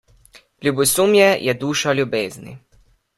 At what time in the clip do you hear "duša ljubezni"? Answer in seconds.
1.65-2.57